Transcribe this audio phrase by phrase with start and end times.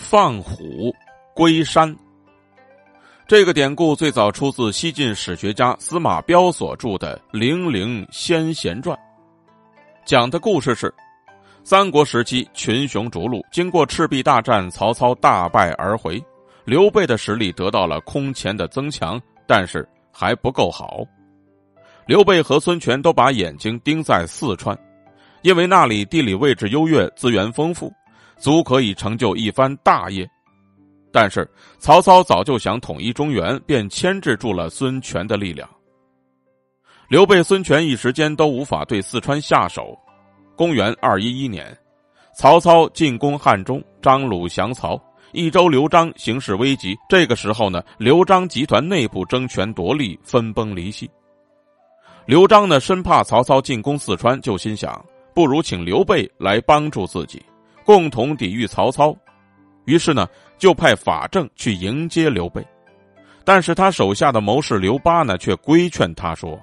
[0.00, 0.92] 放虎
[1.34, 1.94] 归山。
[3.28, 8.96] 这个典故最早出自西晋史学家司马彪所著的《零陵先贤传》，
[10.04, 10.92] 讲的故事是：
[11.62, 16.20] 三国时期群雄逐鹿，经过赤壁大战，曹操大败而回，
[16.64, 21.04] 刘备的实力得到了空前的增强，但是还不够好。
[22.06, 24.76] 刘备和孙权都把眼睛盯在四川，
[25.42, 27.92] 因为那里地理位置优越，资源丰富。
[28.40, 30.28] 足可以成就一番大业，
[31.12, 35.68] 但是曹操早就想统一中原，便牵制住了孙权的力量。
[37.08, 39.98] 刘备、孙权一时间都无法对四川下手。
[40.56, 41.76] 公元二一一年，
[42.34, 45.00] 曹操进攻汉中，张鲁降曹，
[45.32, 46.96] 益州刘璋形势危急。
[47.08, 51.10] 这个时候呢，刘璋集团内部争权夺利，分崩离析。
[52.26, 55.04] 刘璋呢，生怕曹操进攻四川，就心想，
[55.34, 57.42] 不如请刘备来帮助自己。
[57.84, 59.16] 共同抵御曹操，
[59.84, 62.64] 于是呢，就派法正去迎接刘备，
[63.44, 66.60] 但是他手下的谋士刘巴呢，却规劝他说：“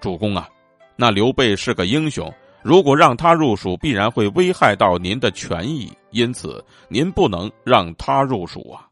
[0.00, 0.48] 主公啊，
[0.96, 8.86] 那刘备是个英雄，如果让他入蜀，必然会危害到您的权益，因此您不能让他入蜀啊。”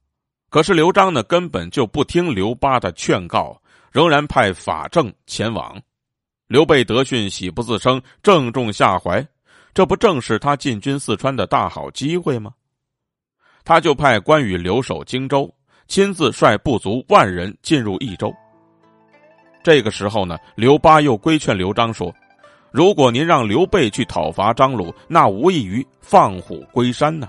[0.48, 3.58] 可是刘璋呢，根本就不听刘巴的劝告，
[3.90, 5.80] 仍然派法正前往。
[6.46, 9.26] 刘备得讯，喜不自胜，正中下怀。
[9.74, 12.52] 这不正是他进军四川的大好机会吗？
[13.64, 15.52] 他就派关羽留守荆州，
[15.86, 18.34] 亲自率部族万人进入益州。
[19.62, 22.12] 这个时候呢，刘巴又规劝刘璋说
[22.70, 27.28] ：“如果您让刘备去讨伐张鲁，那无异于放虎归山呢。”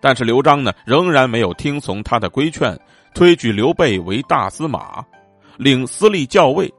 [0.00, 2.78] 但是刘璋呢，仍然没有听从他的规劝，
[3.14, 5.04] 推举刘备为大司马，
[5.56, 6.72] 领司隶校尉。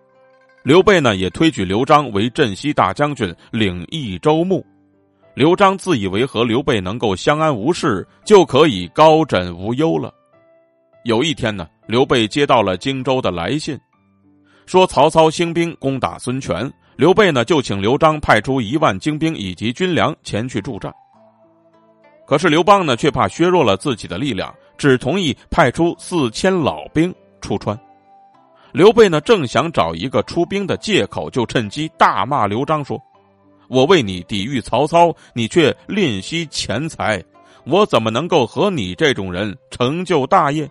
[0.64, 4.66] 刘备呢，也推举刘璋为镇西大将军，领益州牧。
[5.34, 10.14] 刘璋自以为和刘备能够相安无事，就可以高枕无忧了。
[11.04, 13.78] 有一天呢，刘备接到了荆州的来信，
[14.66, 20.94] 说曹操兴兵攻打孙权，刘备呢就请刘璋派出一万精兵以及军粮前去助战。
[22.26, 27.78] 可是刘邦呢，却怕削弱了自己的力量，只同意派出四千老兵出川。
[28.74, 33.00] 刘备呢，正想找一个出兵的借口，就趁机大骂刘璋说
[33.70, 37.24] ：“我为你抵御曹操，你却吝惜钱财，
[37.66, 40.68] 我怎么能够和你这种人成就大业？”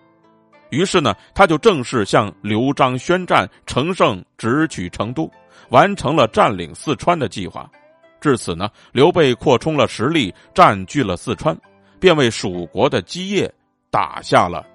[0.69, 5.31] 于是呢，他就正式向刘璋宣战，乘胜直取成都，
[5.69, 7.71] 完成了占领四川的计划。
[8.19, 11.57] 至此呢，刘备扩充了实力，占据了四川，
[12.01, 13.49] 便为蜀国的基业
[13.89, 14.65] 打下了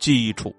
[0.00, 0.52] 基础。